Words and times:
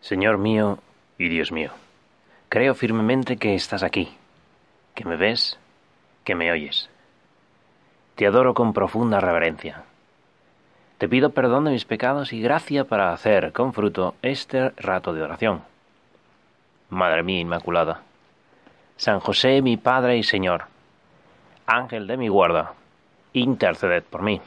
Señor 0.00 0.38
mío 0.38 0.78
y 1.18 1.28
Dios 1.28 1.52
mío, 1.52 1.72
creo 2.48 2.74
firmemente 2.74 3.36
que 3.36 3.54
estás 3.54 3.82
aquí, 3.82 4.08
que 4.94 5.04
me 5.04 5.16
ves, 5.16 5.58
que 6.24 6.34
me 6.34 6.50
oyes. 6.52 6.88
Te 8.14 8.26
adoro 8.26 8.54
con 8.54 8.72
profunda 8.72 9.20
reverencia. 9.20 9.84
Te 10.98 11.08
pido 11.08 11.30
perdón 11.30 11.64
de 11.64 11.72
mis 11.72 11.84
pecados 11.84 12.32
y 12.32 12.40
gracia 12.40 12.84
para 12.84 13.12
hacer 13.12 13.52
con 13.52 13.72
fruto 13.72 14.14
este 14.22 14.70
rato 14.70 15.12
de 15.12 15.22
oración. 15.22 15.62
Madre 16.90 17.22
mía 17.22 17.40
Inmaculada, 17.40 18.02
San 18.96 19.20
José 19.20 19.62
mi 19.62 19.76
Padre 19.76 20.16
y 20.16 20.22
Señor, 20.22 20.64
Ángel 21.66 22.06
de 22.06 22.16
mi 22.16 22.28
guarda, 22.28 22.72
interceded 23.32 24.02
por 24.04 24.22
mí. 24.22 24.40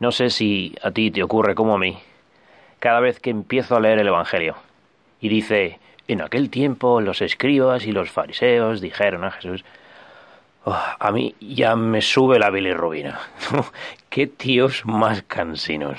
No 0.00 0.10
sé 0.10 0.30
si 0.30 0.74
a 0.82 0.90
ti 0.90 1.10
te 1.10 1.22
ocurre 1.22 1.54
como 1.54 1.74
a 1.74 1.78
mí, 1.78 1.96
cada 2.84 3.00
vez 3.00 3.18
que 3.18 3.30
empiezo 3.30 3.76
a 3.76 3.80
leer 3.80 3.98
el 3.98 4.08
Evangelio, 4.08 4.56
y 5.18 5.30
dice, 5.30 5.78
en 6.06 6.20
aquel 6.20 6.50
tiempo 6.50 7.00
los 7.00 7.22
escribas 7.22 7.86
y 7.86 7.92
los 7.92 8.10
fariseos 8.10 8.82
dijeron 8.82 9.24
a 9.24 9.30
Jesús, 9.30 9.64
oh, 10.66 10.78
a 10.98 11.10
mí 11.10 11.34
ya 11.40 11.76
me 11.76 12.02
sube 12.02 12.38
la 12.38 12.50
bilirrubina. 12.50 13.18
¡Qué 14.10 14.26
tíos 14.26 14.84
más 14.84 15.22
cansinos! 15.22 15.98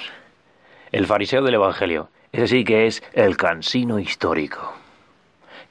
El 0.92 1.08
fariseo 1.08 1.42
del 1.42 1.56
Evangelio, 1.56 2.10
ese 2.32 2.48
sí 2.50 2.64
que 2.64 2.86
es 2.86 3.02
el 3.14 3.36
cansino 3.36 3.98
histórico. 3.98 4.72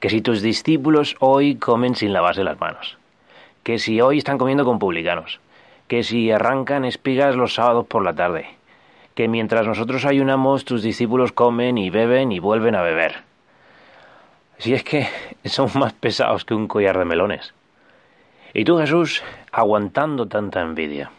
Que 0.01 0.09
si 0.09 0.19
tus 0.19 0.41
discípulos 0.41 1.15
hoy 1.21 1.55
comen 1.55 1.95
sin 1.95 2.11
lavarse 2.11 2.43
las 2.43 2.59
manos, 2.59 2.97
que 3.63 3.79
si 3.79 4.01
hoy 4.01 4.17
están 4.17 4.37
comiendo 4.37 4.65
con 4.65 4.79
publicanos, 4.79 5.39
que 5.87 6.03
si 6.03 6.29
arrancan 6.29 6.83
espigas 6.83 7.37
los 7.37 7.53
sábados 7.53 7.87
por 7.87 8.03
la 8.03 8.13
tarde, 8.13 8.54
que 9.15 9.29
mientras 9.29 9.65
nosotros 9.65 10.05
ayunamos 10.05 10.65
tus 10.65 10.83
discípulos 10.83 11.31
comen 11.31 11.77
y 11.77 11.89
beben 11.89 12.33
y 12.33 12.39
vuelven 12.39 12.75
a 12.75 12.81
beber. 12.81 13.23
Si 14.57 14.73
es 14.73 14.83
que 14.83 15.07
son 15.45 15.69
más 15.75 15.93
pesados 15.93 16.45
que 16.45 16.53
un 16.53 16.67
collar 16.67 16.99
de 16.99 17.05
melones. 17.05 17.53
Y 18.53 18.65
tú, 18.65 18.77
Jesús, 18.77 19.23
aguantando 19.51 20.27
tanta 20.27 20.61
envidia, 20.61 21.11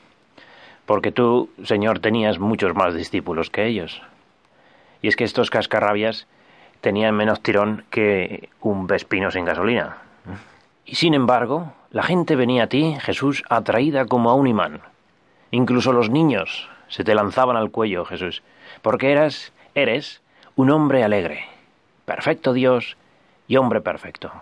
porque 0.85 1.11
tú, 1.11 1.51
Señor, 1.65 1.99
tenías 1.99 2.39
muchos 2.39 2.75
más 2.75 2.95
discípulos 2.95 3.51
que 3.51 3.67
ellos. 3.67 4.03
Y 5.03 5.09
es 5.09 5.17
que 5.17 5.25
estos 5.25 5.51
cascarrabias 5.51 6.27
tenían 6.81 7.15
menos 7.15 7.43
tirón 7.43 7.85
que 7.91 8.49
un 8.61 8.87
vespino 8.87 9.31
sin 9.31 9.45
gasolina. 9.45 9.99
Y 10.85 10.95
sin 10.95 11.15
embargo, 11.15 11.73
la 11.91 12.03
gente 12.03 12.37
venía 12.37 12.65
a 12.65 12.69
ti, 12.69 12.97
Jesús, 13.01 13.43
atraída 13.49 14.07
como 14.07 14.31
a 14.31 14.35
un 14.35 14.47
imán. 14.47 14.81
Incluso 15.51 15.93
los 15.93 16.11
niños 16.11 16.69
se 16.89 17.05
te 17.05 17.15
lanzaban 17.15 17.57
al 17.57 17.71
cuello, 17.71 18.05
Jesús, 18.05 18.43
porque 18.83 19.13
eras, 19.13 19.53
eres 19.75 20.23
un 20.55 20.71
hombre 20.71 21.05
alegre, 21.05 21.45
perfecto 22.05 22.53
Dios 22.53 22.97
y 23.49 23.57
hombre 23.57 23.81
perfecto. 23.81 24.33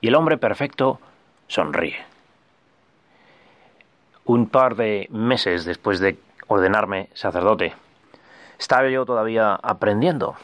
Y 0.00 0.08
el 0.08 0.14
hombre 0.14 0.38
perfecto 0.38 1.00
sonríe. 1.48 1.96
Un 4.24 4.48
par 4.48 4.76
de 4.76 5.08
meses 5.10 5.64
después 5.64 5.98
de 6.00 6.18
ordenarme 6.46 7.08
sacerdote, 7.14 7.74
estaba 8.58 8.88
yo 8.88 9.04
todavía 9.04 9.54
aprendiendo. 9.54 10.36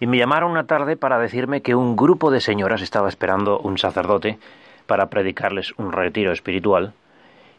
Y 0.00 0.06
me 0.06 0.18
llamaron 0.18 0.50
una 0.50 0.66
tarde 0.66 0.96
para 0.96 1.18
decirme 1.18 1.62
que 1.62 1.74
un 1.74 1.96
grupo 1.96 2.30
de 2.30 2.40
señoras 2.40 2.82
estaba 2.82 3.08
esperando 3.08 3.58
un 3.58 3.78
sacerdote 3.78 4.38
para 4.86 5.06
predicarles 5.10 5.72
un 5.78 5.92
retiro 5.92 6.32
espiritual 6.32 6.92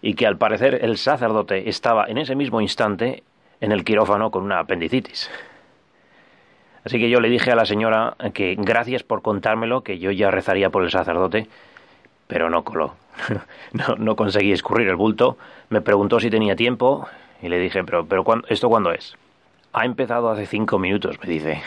y 0.07 0.13
que 0.13 0.25
al 0.25 0.37
parecer 0.37 0.85
el 0.85 0.97
sacerdote 0.97 1.67
estaba 1.67 2.05
en 2.05 2.17
ese 2.17 2.33
mismo 2.33 2.61
instante 2.61 3.23
en 3.59 3.73
el 3.73 3.83
quirófano 3.83 4.31
con 4.31 4.41
una 4.41 4.59
apendicitis. 4.59 5.29
Así 6.85 6.97
que 6.97 7.09
yo 7.09 7.19
le 7.19 7.27
dije 7.27 7.51
a 7.51 7.57
la 7.57 7.65
señora 7.65 8.15
que 8.33 8.55
gracias 8.57 9.03
por 9.03 9.21
contármelo, 9.21 9.81
que 9.83 9.99
yo 9.99 10.09
ya 10.11 10.31
rezaría 10.31 10.69
por 10.69 10.85
el 10.85 10.91
sacerdote, 10.91 11.49
pero 12.27 12.49
no 12.49 12.63
coló. 12.63 12.93
No, 13.97 14.15
conseguí 14.15 14.53
escurrir 14.53 14.87
el 14.87 14.95
bulto. 14.95 15.37
Me 15.67 15.81
preguntó 15.81 16.21
si 16.21 16.29
tenía 16.29 16.55
tiempo 16.55 17.05
y 17.41 17.49
le 17.49 17.59
dije, 17.59 17.83
pero, 17.83 18.05
pero 18.05 18.23
¿esto 18.47 18.69
cuándo 18.69 18.93
es? 18.93 19.17
Ha 19.73 19.83
empezado 19.83 20.29
hace 20.29 20.45
cinco 20.45 20.79
minutos, 20.79 21.19
me 21.21 21.29
dice. 21.29 21.61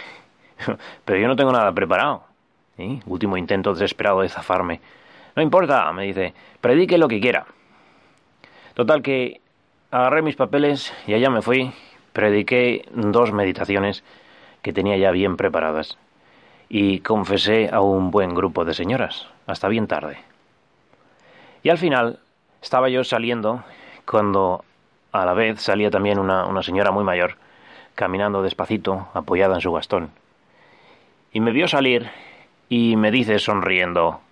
Pero 1.05 1.21
yo 1.21 1.29
no 1.29 1.37
tengo 1.37 1.53
nada 1.53 1.71
preparado. 1.73 2.23
Último 3.05 3.37
intento 3.37 3.75
desesperado 3.75 4.23
de 4.23 4.31
zafarme. 4.31 4.81
No 5.37 5.43
importa, 5.43 5.93
me 5.93 6.05
dice, 6.05 6.33
predique 6.63 6.97
lo 6.97 7.07
que 7.07 7.21
quiera. 7.21 7.45
Total 8.81 9.03
que 9.03 9.43
agarré 9.91 10.23
mis 10.23 10.37
papeles 10.37 10.95
y 11.07 11.13
allá 11.13 11.29
me 11.29 11.43
fui, 11.43 11.71
prediqué 12.15 12.87
dos 12.95 13.31
meditaciones 13.31 14.03
que 14.63 14.73
tenía 14.73 14.97
ya 14.97 15.11
bien 15.11 15.37
preparadas 15.37 15.99
y 16.71 17.01
confesé 17.01 17.69
a 17.71 17.83
un 17.83 18.11
buen 18.11 18.35
grupo 18.35 18.65
de 18.65 18.73
señoras, 18.73 19.27
hasta 19.47 19.69
bien 19.69 19.87
tarde. 19.87 20.17
Y 21.63 21.69
al 21.69 21.77
final 21.77 22.21
estaba 22.63 22.89
yo 22.89 23.05
saliendo 23.05 23.63
cuando 24.07 24.65
a 25.13 25.27
la 25.27 25.35
vez 25.35 25.61
salía 25.61 25.91
también 25.91 26.19
una, 26.19 26.47
una 26.47 26.63
señora 26.63 26.91
muy 26.91 27.05
mayor, 27.05 27.37
caminando 27.95 28.41
despacito, 28.41 29.09
apoyada 29.13 29.57
en 29.57 29.61
su 29.61 29.71
bastón. 29.73 30.09
Y 31.35 31.41
me 31.41 31.53
vio 31.53 31.69
salir 31.69 32.09
y 32.71 32.97
me 32.97 33.11
dice 33.11 33.41
sonriendo, 33.41 34.23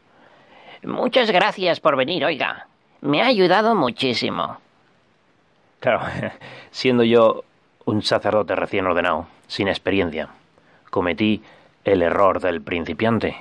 Muchas 0.85 1.31
gracias 1.31 1.81
por 1.81 1.97
venir, 1.97 2.25
oiga. 2.25 2.68
Me 3.01 3.23
ha 3.23 3.27
ayudado 3.27 3.75
muchísimo. 3.75 4.59
Claro, 5.81 6.01
siendo 6.71 7.05
yo 7.05 7.45
un 7.85 8.03
sacerdote 8.03 8.57
recién 8.57 8.87
ordenado, 8.87 9.27
sin 9.47 9.69
experiencia, 9.69 10.29
cometí 10.91 11.43
el 11.85 12.03
error 12.03 12.41
del 12.41 12.61
principiante. 12.61 13.37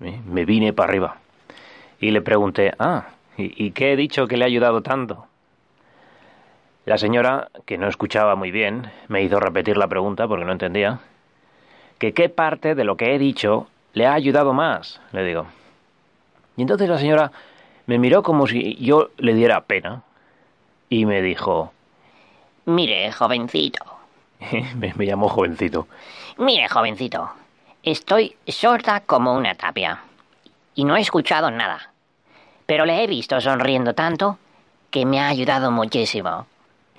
¿eh? 0.00 0.20
Me 0.26 0.44
vine 0.44 0.72
para 0.72 0.90
arriba. 0.90 1.16
Y 2.00 2.10
le 2.10 2.20
pregunté, 2.20 2.74
ah, 2.78 3.06
¿y, 3.38 3.70
qué 3.70 3.92
he 3.92 3.96
dicho 3.96 4.26
que 4.26 4.36
le 4.36 4.44
ha 4.44 4.48
ayudado 4.48 4.82
tanto? 4.82 5.26
La 6.84 6.98
señora, 6.98 7.48
que 7.64 7.78
no 7.78 7.88
escuchaba 7.88 8.36
muy 8.36 8.50
bien, 8.50 8.90
me 9.08 9.22
hizo 9.22 9.40
repetir 9.40 9.76
la 9.76 9.88
pregunta 9.88 10.28
porque 10.28 10.44
no 10.44 10.52
entendía. 10.52 11.00
¿Que 11.98 12.12
qué 12.12 12.28
parte 12.28 12.74
de 12.74 12.84
lo 12.84 12.96
que 12.96 13.14
he 13.14 13.18
dicho 13.18 13.68
le 13.94 14.06
ha 14.06 14.12
ayudado 14.12 14.52
más? 14.52 15.00
Le 15.12 15.24
digo. 15.24 15.46
Y 16.56 16.62
entonces 16.62 16.88
la 16.88 16.98
señora 16.98 17.32
me 17.86 17.98
miró 17.98 18.22
como 18.22 18.46
si 18.46 18.76
yo 18.76 19.10
le 19.18 19.34
diera 19.34 19.62
pena 19.62 20.02
y 20.88 21.06
me 21.06 21.22
dijo... 21.22 21.72
Mire, 22.64 23.12
jovencito. 23.12 23.84
me, 24.76 24.92
llamó 25.06 25.28
jovencito. 25.28 25.86
Mire, 26.38 26.68
jovencito, 26.68 27.30
estoy 27.82 28.36
sorda 28.46 29.00
como 29.00 29.34
una 29.34 29.54
tapia 29.54 30.00
y 30.74 30.84
no 30.84 30.96
he 30.96 31.00
escuchado 31.00 31.50
nada. 31.50 31.90
Pero 32.66 32.84
le 32.84 33.02
he 33.02 33.06
visto 33.06 33.40
sonriendo 33.40 33.94
tanto 33.94 34.38
que 34.90 35.06
me 35.06 35.20
ha 35.20 35.28
ayudado 35.28 35.70
muchísimo. 35.70 36.46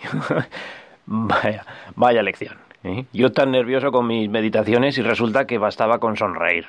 vaya, 1.05 1.65
vaya 1.95 2.23
lección. 2.23 2.57
¿eh? 2.83 3.05
Yo 3.11 3.33
tan 3.33 3.51
nervioso 3.51 3.91
con 3.91 4.07
mis 4.07 4.29
meditaciones 4.29 4.97
y 4.97 5.01
resulta 5.01 5.45
que 5.45 5.57
bastaba 5.57 5.99
con 5.99 6.15
sonreír. 6.15 6.67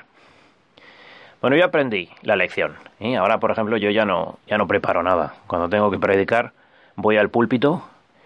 Bueno, 1.40 1.56
yo 1.56 1.64
aprendí 1.64 2.08
la 2.22 2.34
lección. 2.34 2.74
¿eh? 2.98 3.16
Ahora, 3.16 3.38
por 3.38 3.50
ejemplo, 3.50 3.76
yo 3.76 3.90
ya 3.90 4.04
no, 4.04 4.38
ya 4.48 4.58
no 4.58 4.66
preparo 4.66 5.02
nada. 5.02 5.34
Cuando 5.46 5.68
tengo 5.68 5.90
que 5.90 5.98
predicar, 5.98 6.52
voy 6.96 7.16
al 7.16 7.30
púlpito 7.30 7.82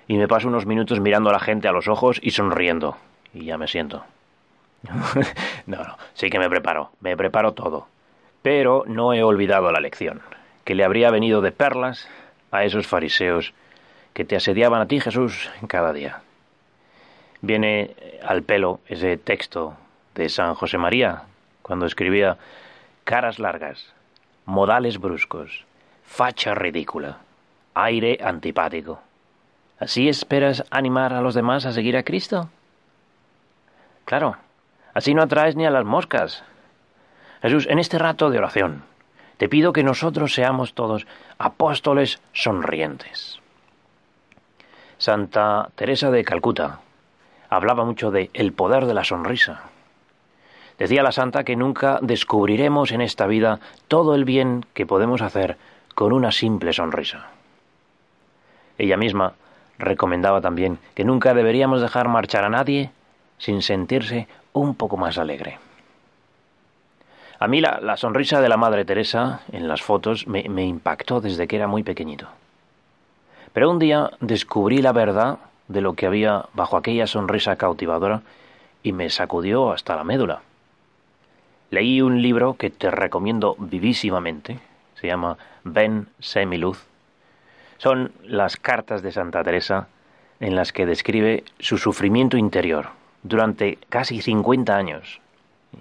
y 0.09 0.17
me 0.17 0.29
paso 0.29 0.49
unos 0.49 0.65
minutos 0.65 1.01
mirando 1.01 1.29
a 1.29 1.35
la 1.35 1.41
gente 1.41 1.69
a 1.69 1.73
los 1.73 1.89
ojos 1.89 2.19
y 2.23 2.31
sonriendo. 2.31 2.97
Y 3.35 3.45
ya 3.45 3.59
me 3.59 3.69
siento. 3.69 4.05
no, 5.67 5.77
no, 5.77 5.97
sí 6.15 6.31
que 6.31 6.39
me 6.39 6.49
preparo, 6.49 6.91
me 7.01 7.17
preparo 7.17 7.53
todo. 7.53 7.87
Pero 8.41 8.85
no 8.87 9.13
he 9.13 9.23
olvidado 9.23 9.71
la 9.71 9.81
lección, 9.81 10.23
que 10.65 10.75
le 10.75 10.85
habría 10.85 11.11
venido 11.11 11.43
de 11.43 11.53
perlas 11.53 12.09
a 12.51 12.65
esos 12.65 12.87
fariseos 12.87 13.53
que 14.15 14.25
te 14.25 14.37
asediaban 14.37 14.81
a 14.81 14.89
ti, 14.89 15.01
Jesús, 15.01 15.51
cada 15.69 15.93
día. 15.93 16.21
Viene 17.43 17.95
al 18.27 18.43
pelo 18.43 18.81
ese 18.89 19.17
texto 19.17 19.75
de 20.15 20.29
San 20.29 20.55
José 20.55 20.79
María, 20.79 21.23
cuando 21.63 21.87
escribía 21.87 22.37
caras 23.05 23.39
largas, 23.39 23.93
modales 24.47 24.99
bruscos, 24.99 25.65
facha 26.05 26.55
ridícula, 26.55 27.19
aire 27.75 28.19
antipático. 28.23 29.01
¿Así 29.79 30.09
esperas 30.09 30.65
animar 30.71 31.13
a 31.13 31.21
los 31.21 31.35
demás 31.35 31.67
a 31.67 31.73
seguir 31.73 31.97
a 31.97 32.03
Cristo? 32.03 32.49
Claro, 34.05 34.37
así 34.95 35.15
no 35.15 35.23
atraes 35.23 35.57
ni 35.57 35.67
a 35.67 35.71
las 35.71 35.85
moscas. 35.85 36.45
Jesús, 37.41 37.67
en 37.69 37.79
este 37.79 37.99
rato 37.99 38.31
de 38.31 38.39
oración, 38.39 38.85
te 39.39 39.49
pido 39.49 39.73
que 39.73 39.83
nosotros 39.83 40.35
seamos 40.35 40.75
todos 40.75 41.07
apóstoles 41.39 42.21
sonrientes. 42.33 43.41
Santa 44.99 45.71
Teresa 45.75 46.13
de 46.13 46.23
Calcuta 46.23 46.79
hablaba 47.51 47.85
mucho 47.85 48.13
de 48.13 48.31
el 48.35 48.53
poder 48.53 48.87
de 48.87 48.95
la 48.95 49.03
sonrisa. 49.03 49.63
Decía 50.83 51.05
la 51.05 51.13
santa 51.13 51.45
que 51.45 51.55
nunca 51.55 52.01
descubriremos 52.03 52.91
en 52.91 53.03
esta 53.03 53.29
vida 53.29 53.61
todo 53.87 54.17
el 54.17 54.25
bien 54.25 54.67
que 54.75 54.85
podemos 54.85 55.23
hacer 55.23 55.57
con 55.95 56.13
una 56.13 56.33
simple 56.33 56.73
sonrisa. 56.73 57.29
Ella 58.79 58.97
misma 58.97 59.35
recomendaba 59.79 60.41
también 60.41 60.81
que 60.97 61.05
nunca 61.05 61.35
deberíamos 61.35 61.81
dejar 61.81 62.09
marchar 62.09 62.43
a 62.43 62.49
nadie 62.49 62.91
sin 63.39 63.63
sentirse 63.63 64.27
un 64.55 64.75
poco 64.75 64.97
más 64.97 65.19
alegre. 65.19 65.61
A 67.39 67.47
mí 67.47 67.61
la, 67.61 67.97
sonrisa 67.97 68.41
de 68.41 68.49
la 68.49 68.57
Madre 68.57 68.85
Teresa 68.85 69.43
en 69.53 69.69
las 69.69 69.83
fotos 69.83 70.27
me, 70.27 70.65
impactó 70.65 71.21
desde 71.21 71.47
que 71.47 71.55
era 71.55 71.69
muy 71.69 71.85
pequeñito. 71.85 72.27
Pero 73.53 73.71
un 73.71 73.79
día 73.79 74.11
descubrí 74.19 74.83
la 74.83 74.91
verdad 74.91 75.39
de 75.69 75.81
lo 75.81 75.93
que 75.95 76.07
había 76.07 76.47
bajo 76.55 76.77
aquella 76.77 77.07
sonrisa 77.07 77.55
cautivadora 77.55 78.23
y 78.83 78.91
me 78.91 79.11
sacudió 79.11 79.71
hasta 79.71 79.95
la 79.95 80.03
médula. 80.03 80.43
Leí 81.73 82.03
un 82.03 82.21
libro 82.21 82.53
que 82.59 82.69
te 82.69 82.91
recomiendo 82.91 83.57
vivísimamente, 83.59 84.59
se 85.01 85.07
llama 85.07 85.39
Ven, 85.65 86.07
Semiluz. 86.21 86.85
Son 87.79 88.13
las 88.25 88.59
cartas 88.59 89.01
de 89.01 89.11
Santa 89.11 89.43
Teresa 89.43 89.89
en 90.39 90.55
las 90.55 90.71
que 90.71 90.85
describe 90.85 91.45
su 91.61 91.79
sufrimiento 91.79 92.37
interior 92.37 92.91
durante 93.23 93.79
casi 93.89 94.21
50 94.21 94.77
años. 94.77 95.23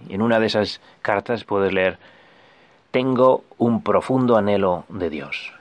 En 0.07 0.21
una 0.21 0.39
de 0.39 0.45
esas 0.45 0.79
cartas 1.01 1.43
puedes 1.43 1.73
leer, 1.73 1.97
tengo 2.91 3.43
un 3.57 3.83
profundo 3.83 4.37
anhelo 4.37 4.85
de 4.87 5.09
Dios, 5.09 5.51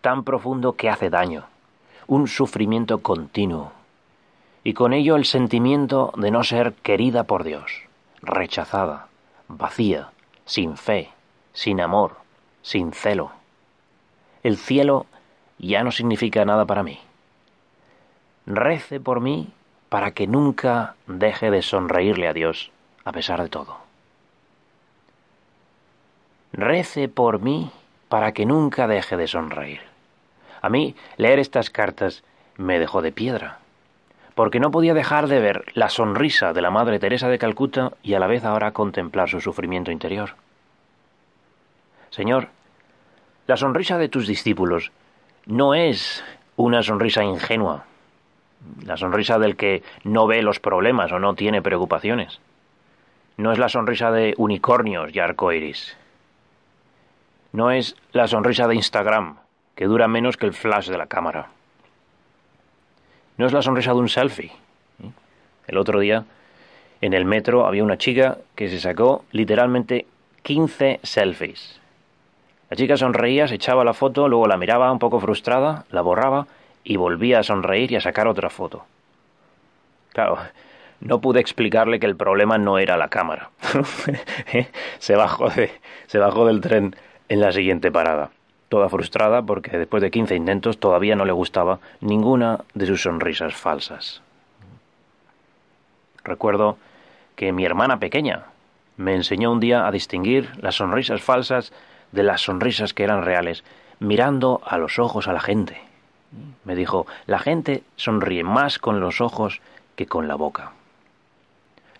tan 0.00 0.24
profundo 0.24 0.72
que 0.72 0.90
hace 0.90 1.10
daño, 1.10 1.44
un 2.08 2.26
sufrimiento 2.26 2.98
continuo, 3.02 3.70
y 4.64 4.72
con 4.72 4.92
ello 4.92 5.14
el 5.14 5.26
sentimiento 5.26 6.12
de 6.16 6.32
no 6.32 6.42
ser 6.42 6.72
querida 6.72 7.22
por 7.22 7.44
Dios, 7.44 7.70
rechazada, 8.20 9.06
vacía, 9.48 10.10
sin 10.44 10.76
fe, 10.76 11.10
sin 11.52 11.80
amor, 11.80 12.16
sin 12.62 12.92
celo. 12.92 13.32
El 14.42 14.56
cielo 14.56 15.06
ya 15.58 15.82
no 15.82 15.90
significa 15.90 16.44
nada 16.44 16.64
para 16.64 16.82
mí. 16.82 17.00
Rece 18.46 19.00
por 19.00 19.20
mí 19.20 19.52
para 19.88 20.12
que 20.12 20.26
nunca 20.26 20.94
deje 21.06 21.50
de 21.50 21.62
sonreírle 21.62 22.28
a 22.28 22.32
Dios 22.32 22.70
a 23.04 23.12
pesar 23.12 23.42
de 23.42 23.48
todo. 23.48 23.78
Rece 26.52 27.08
por 27.08 27.40
mí 27.40 27.70
para 28.08 28.32
que 28.32 28.46
nunca 28.46 28.86
deje 28.86 29.16
de 29.16 29.26
sonreír. 29.26 29.80
A 30.62 30.68
mí 30.68 30.94
leer 31.16 31.38
estas 31.38 31.70
cartas 31.70 32.24
me 32.56 32.78
dejó 32.78 33.02
de 33.02 33.12
piedra, 33.12 33.58
porque 34.36 34.60
no 34.60 34.70
podía 34.70 34.92
dejar 34.92 35.28
de 35.28 35.40
ver 35.40 35.64
la 35.72 35.88
sonrisa 35.88 36.52
de 36.52 36.60
la 36.60 36.70
Madre 36.70 36.98
Teresa 36.98 37.26
de 37.28 37.38
Calcuta 37.38 37.94
y 38.02 38.12
a 38.12 38.18
la 38.20 38.26
vez 38.26 38.44
ahora 38.44 38.72
contemplar 38.72 39.30
su 39.30 39.40
sufrimiento 39.40 39.90
interior. 39.90 40.34
Señor, 42.10 42.48
la 43.46 43.56
sonrisa 43.56 43.96
de 43.96 44.10
tus 44.10 44.26
discípulos 44.26 44.92
no 45.46 45.74
es 45.74 46.22
una 46.56 46.82
sonrisa 46.82 47.24
ingenua, 47.24 47.86
la 48.84 48.98
sonrisa 48.98 49.38
del 49.38 49.56
que 49.56 49.82
no 50.04 50.26
ve 50.26 50.42
los 50.42 50.60
problemas 50.60 51.10
o 51.12 51.18
no 51.18 51.34
tiene 51.34 51.62
preocupaciones. 51.62 52.38
No 53.38 53.52
es 53.52 53.58
la 53.58 53.70
sonrisa 53.70 54.10
de 54.10 54.34
unicornios 54.36 55.14
y 55.14 55.18
arcoiris. 55.18 55.96
No 57.52 57.70
es 57.70 57.96
la 58.12 58.28
sonrisa 58.28 58.68
de 58.68 58.74
Instagram, 58.74 59.38
que 59.74 59.86
dura 59.86 60.08
menos 60.08 60.36
que 60.36 60.44
el 60.44 60.52
flash 60.52 60.90
de 60.90 60.98
la 60.98 61.06
cámara. 61.06 61.55
No 63.36 63.46
es 63.46 63.52
la 63.52 63.62
sonrisa 63.62 63.92
de 63.92 63.98
un 63.98 64.08
selfie. 64.08 64.52
El 65.66 65.78
otro 65.78 66.00
día, 66.00 66.24
en 67.00 67.12
el 67.12 67.24
metro, 67.24 67.66
había 67.66 67.84
una 67.84 67.98
chica 67.98 68.38
que 68.54 68.68
se 68.68 68.80
sacó 68.80 69.24
literalmente 69.32 70.06
15 70.42 71.00
selfies. 71.02 71.80
La 72.70 72.76
chica 72.76 72.96
sonreía, 72.96 73.46
se 73.46 73.56
echaba 73.56 73.84
la 73.84 73.94
foto, 73.94 74.28
luego 74.28 74.46
la 74.46 74.56
miraba 74.56 74.90
un 74.90 74.98
poco 74.98 75.20
frustrada, 75.20 75.84
la 75.90 76.02
borraba 76.02 76.46
y 76.82 76.96
volvía 76.96 77.40
a 77.40 77.42
sonreír 77.42 77.92
y 77.92 77.96
a 77.96 78.00
sacar 78.00 78.26
otra 78.26 78.48
foto. 78.48 78.84
Claro, 80.12 80.38
no 81.00 81.20
pude 81.20 81.40
explicarle 81.40 82.00
que 82.00 82.06
el 82.06 82.16
problema 82.16 82.58
no 82.58 82.78
era 82.78 82.96
la 82.96 83.08
cámara. 83.08 83.50
se, 84.98 85.14
bajó 85.14 85.48
se 86.06 86.18
bajó 86.18 86.46
del 86.46 86.60
tren 86.60 86.96
en 87.28 87.40
la 87.40 87.52
siguiente 87.52 87.92
parada, 87.92 88.30
toda 88.68 88.88
frustrada 88.88 89.42
porque 89.42 89.76
después 89.78 90.02
de 90.02 90.10
15 90.10 90.34
intentos 90.34 90.78
todavía 90.78 91.16
no 91.16 91.24
le 91.24 91.32
gustaba 91.32 91.78
ninguna 92.00 92.64
de 92.74 92.86
sus 92.86 93.02
sonrisas 93.02 93.54
falsas. 93.54 94.22
Recuerdo 96.24 96.76
que 97.36 97.52
mi 97.52 97.64
hermana 97.64 98.00
pequeña 98.00 98.46
me 98.96 99.14
enseñó 99.14 99.52
un 99.52 99.60
día 99.60 99.86
a 99.86 99.92
distinguir 99.92 100.50
las 100.60 100.76
sonrisas 100.76 101.22
falsas 101.22 101.72
de 102.12 102.22
las 102.22 102.40
sonrisas 102.40 102.94
que 102.94 103.04
eran 103.04 103.24
reales, 103.24 103.62
mirando 104.00 104.60
a 104.64 104.78
los 104.78 104.98
ojos 104.98 105.28
a 105.28 105.32
la 105.32 105.40
gente. 105.40 105.80
Me 106.64 106.74
dijo, 106.74 107.06
la 107.26 107.38
gente 107.38 107.82
sonríe 107.96 108.42
más 108.42 108.78
con 108.78 109.00
los 109.00 109.20
ojos 109.20 109.60
que 109.94 110.06
con 110.06 110.28
la 110.28 110.34
boca. 110.34 110.72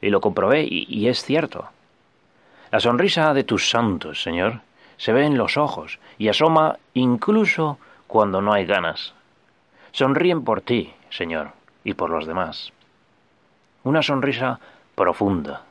Y 0.00 0.10
lo 0.10 0.20
comprobé, 0.20 0.64
y, 0.64 0.86
y 0.88 1.08
es 1.08 1.22
cierto. 1.22 1.68
La 2.70 2.80
sonrisa 2.80 3.32
de 3.32 3.44
tus 3.44 3.70
santos, 3.70 4.22
Señor, 4.22 4.60
se 4.96 5.12
ve 5.12 5.24
en 5.24 5.36
los 5.36 5.56
ojos 5.56 5.98
y 6.18 6.28
asoma 6.28 6.78
incluso 6.94 7.78
cuando 8.06 8.40
no 8.40 8.52
hay 8.52 8.66
ganas. 8.66 9.14
Sonríen 9.92 10.44
por 10.44 10.60
ti, 10.60 10.94
Señor, 11.10 11.52
y 11.84 11.94
por 11.94 12.10
los 12.10 12.26
demás. 12.26 12.72
Una 13.84 14.02
sonrisa 14.02 14.60
profunda, 14.94 15.62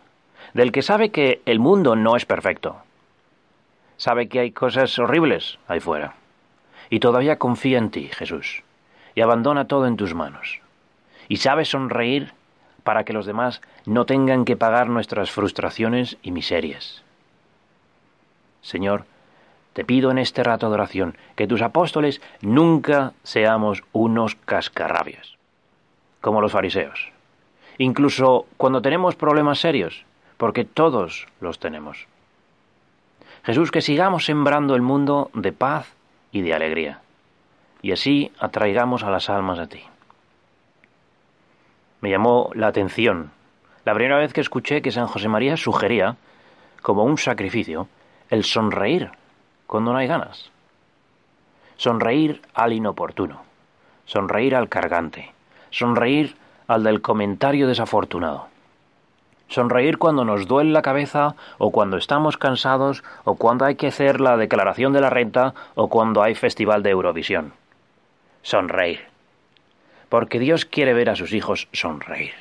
del 0.53 0.71
que 0.71 0.81
sabe 0.81 1.11
que 1.11 1.41
el 1.45 1.59
mundo 1.59 1.95
no 1.95 2.15
es 2.15 2.25
perfecto, 2.25 2.77
sabe 3.97 4.27
que 4.27 4.39
hay 4.39 4.51
cosas 4.51 4.97
horribles 4.99 5.59
ahí 5.67 5.79
fuera. 5.79 6.15
Y 6.89 6.99
todavía 6.99 7.37
confía 7.37 7.79
en 7.79 7.89
ti, 7.89 8.09
Jesús, 8.13 8.63
y 9.15 9.21
abandona 9.21 9.67
todo 9.67 9.87
en 9.87 9.97
tus 9.97 10.13
manos. 10.13 10.59
Y 11.27 11.37
sabe 11.37 11.65
sonreír 11.65 12.33
para 12.83 13.03
que 13.03 13.13
los 13.13 13.25
demás 13.25 13.61
no 13.85 14.05
tengan 14.05 14.45
que 14.45 14.55
pagar 14.55 14.87
nuestras 14.87 15.31
frustraciones 15.31 16.17
y 16.21 16.31
miserias. 16.31 17.03
Señor, 18.61 19.05
te 19.75 19.83
pido 19.83 20.09
en 20.09 20.17
este 20.17 20.41
rato 20.41 20.69
de 20.69 20.75
oración 20.75 21.17
que 21.35 21.47
tus 21.47 21.61
apóstoles 21.61 22.21
nunca 22.39 23.11
seamos 23.23 23.83
unos 23.91 24.35
cascarrabias, 24.35 25.35
como 26.21 26.39
los 26.39 26.53
fariseos, 26.53 27.11
incluso 27.77 28.45
cuando 28.55 28.81
tenemos 28.81 29.17
problemas 29.17 29.59
serios, 29.59 30.05
porque 30.37 30.63
todos 30.63 31.27
los 31.41 31.59
tenemos. 31.59 32.07
Jesús, 33.43 33.69
que 33.69 33.81
sigamos 33.81 34.23
sembrando 34.23 34.75
el 34.75 34.81
mundo 34.81 35.29
de 35.33 35.51
paz 35.51 35.93
y 36.31 36.41
de 36.41 36.53
alegría, 36.53 37.01
y 37.81 37.91
así 37.91 38.31
atraigamos 38.39 39.03
a 39.03 39.11
las 39.11 39.29
almas 39.29 39.59
a 39.59 39.67
ti. 39.67 39.83
Me 41.99 42.09
llamó 42.09 42.49
la 42.53 42.67
atención 42.67 43.31
la 43.83 43.93
primera 43.93 44.19
vez 44.19 44.31
que 44.31 44.39
escuché 44.39 44.81
que 44.81 44.93
San 44.93 45.07
José 45.07 45.27
María 45.27 45.57
sugería, 45.57 46.15
como 46.81 47.03
un 47.03 47.17
sacrificio, 47.17 47.89
el 48.29 48.45
sonreír 48.45 49.11
cuando 49.67 49.91
no 49.91 49.97
hay 49.97 50.07
ganas. 50.07 50.51
Sonreír 51.77 52.41
al 52.53 52.73
inoportuno, 52.73 53.41
sonreír 54.05 54.55
al 54.55 54.69
cargante, 54.69 55.33
sonreír 55.69 56.35
al 56.67 56.83
del 56.83 57.01
comentario 57.01 57.67
desafortunado. 57.67 58.47
Sonreír 59.47 59.97
cuando 59.97 60.25
nos 60.25 60.47
duele 60.47 60.71
la 60.71 60.81
cabeza 60.81 61.35
o 61.59 61.71
cuando 61.71 61.97
estamos 61.97 62.37
cansados 62.37 63.03
o 63.25 63.35
cuando 63.35 63.65
hay 63.65 63.75
que 63.75 63.87
hacer 63.87 64.19
la 64.19 64.37
declaración 64.37 64.91
de 64.93 65.01
la 65.01 65.09
renta 65.09 65.53
o 65.75 65.87
cuando 65.87 66.23
hay 66.23 66.33
festival 66.33 66.81
de 66.81 66.89
Eurovisión. 66.89 67.53
Sonreír. 68.41 69.01
Porque 70.09 70.39
Dios 70.39 70.65
quiere 70.65 70.93
ver 70.93 71.09
a 71.09 71.15
sus 71.15 71.33
hijos 71.33 71.67
sonreír. 71.73 72.33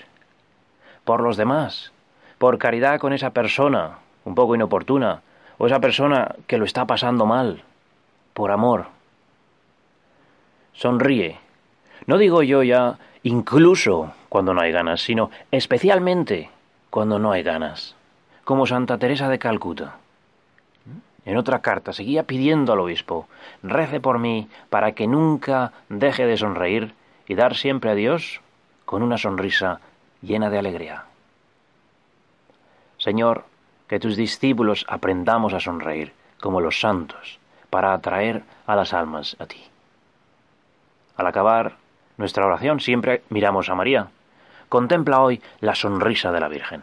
Por 1.04 1.20
los 1.20 1.36
demás. 1.36 1.92
Por 2.38 2.58
caridad 2.58 2.98
con 2.98 3.12
esa 3.12 3.30
persona 3.30 3.98
un 4.24 4.34
poco 4.34 4.54
inoportuna 4.54 5.20
o 5.58 5.66
esa 5.66 5.80
persona 5.80 6.34
que 6.46 6.58
lo 6.58 6.64
está 6.64 6.86
pasando 6.86 7.26
mal. 7.26 7.62
Por 8.32 8.50
amor. 8.50 8.86
Sonríe. 10.72 11.38
No 12.06 12.18
digo 12.18 12.42
yo 12.42 12.62
ya 12.62 12.98
incluso 13.22 14.12
cuando 14.28 14.54
no 14.54 14.60
hay 14.60 14.72
ganas, 14.72 15.00
sino 15.00 15.30
especialmente 15.50 16.50
cuando 16.90 17.18
no 17.18 17.32
hay 17.32 17.42
ganas, 17.42 17.94
como 18.44 18.66
Santa 18.66 18.98
Teresa 18.98 19.28
de 19.28 19.38
Calcuta. 19.38 19.96
En 21.24 21.36
otra 21.38 21.60
carta 21.60 21.92
seguía 21.92 22.24
pidiendo 22.24 22.72
al 22.72 22.80
obispo, 22.80 23.28
rece 23.62 24.00
por 24.00 24.18
mí 24.18 24.48
para 24.68 24.92
que 24.92 25.06
nunca 25.06 25.72
deje 25.88 26.26
de 26.26 26.36
sonreír 26.36 26.94
y 27.26 27.34
dar 27.34 27.54
siempre 27.54 27.90
a 27.90 27.94
Dios 27.94 28.40
con 28.84 29.02
una 29.02 29.16
sonrisa 29.16 29.80
llena 30.20 30.50
de 30.50 30.58
alegría. 30.58 31.04
Señor, 32.98 33.44
que 33.94 34.00
tus 34.00 34.16
discípulos 34.16 34.84
aprendamos 34.88 35.54
a 35.54 35.60
sonreír 35.60 36.14
como 36.40 36.60
los 36.60 36.80
santos 36.80 37.38
para 37.70 37.92
atraer 37.92 38.42
a 38.66 38.74
las 38.74 38.92
almas 38.92 39.36
a 39.38 39.46
ti. 39.46 39.62
Al 41.16 41.28
acabar 41.28 41.76
nuestra 42.16 42.44
oración 42.44 42.80
siempre 42.80 43.22
miramos 43.28 43.68
a 43.68 43.76
María. 43.76 44.08
Contempla 44.68 45.20
hoy 45.20 45.40
la 45.60 45.76
sonrisa 45.76 46.32
de 46.32 46.40
la 46.40 46.48
Virgen. 46.48 46.82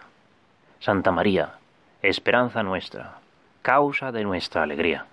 Santa 0.80 1.12
María, 1.12 1.56
esperanza 2.02 2.64
nuestra, 2.64 3.16
causa 3.62 4.14
de 4.14 4.24
nuestra 4.24 4.64
alegría. 4.64 5.06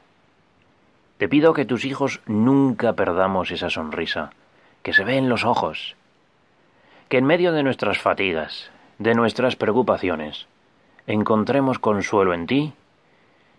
Te 1.16 1.28
pido 1.28 1.52
que 1.52 1.64
tus 1.64 1.84
hijos 1.84 2.20
nunca 2.26 2.92
perdamos 2.92 3.50
esa 3.50 3.70
sonrisa 3.70 4.30
que 4.84 4.92
se 4.92 5.02
ve 5.02 5.16
en 5.16 5.28
los 5.28 5.44
ojos, 5.44 5.96
que 7.08 7.18
en 7.18 7.24
medio 7.24 7.50
de 7.50 7.64
nuestras 7.64 7.98
fatigas, 7.98 8.70
de 9.00 9.14
nuestras 9.14 9.56
preocupaciones, 9.56 10.46
encontremos 11.08 11.78
consuelo 11.78 12.34
en 12.34 12.46
ti 12.46 12.74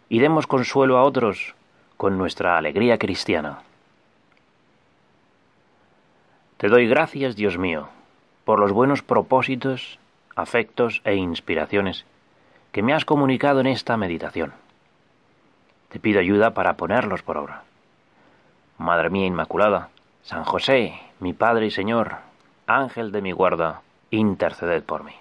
y 0.07 0.19
demos 0.19 0.45
consuelo 0.45 0.99
a 0.99 1.03
otros 1.03 1.55
con 1.97 2.15
nuestra 2.17 2.57
alegría 2.57 2.99
cristiana. 2.99 3.63
Te 6.57 6.69
doy 6.69 6.87
gracias, 6.87 7.35
Dios 7.35 7.57
mío, 7.57 7.89
por 8.45 8.59
los 8.59 8.71
buenos 8.71 9.01
propósitos, 9.01 9.97
afectos 10.35 11.01
e 11.03 11.15
inspiraciones 11.15 12.05
que 12.71 12.83
me 12.83 12.93
has 12.93 13.03
comunicado 13.03 13.61
en 13.61 13.67
esta 13.67 13.97
meditación. 13.97 14.53
Te 15.89 15.99
pido 15.99 16.19
ayuda 16.19 16.53
para 16.53 16.77
ponerlos 16.77 17.23
por 17.23 17.37
obra. 17.37 17.63
Madre 18.77 19.09
mía 19.09 19.25
Inmaculada, 19.25 19.89
San 20.21 20.43
José, 20.43 20.99
mi 21.19 21.33
Padre 21.33 21.65
y 21.65 21.71
Señor, 21.71 22.17
Ángel 22.67 23.11
de 23.11 23.23
mi 23.23 23.31
guarda, 23.31 23.81
interceded 24.11 24.83
por 24.83 25.03
mí. 25.03 25.15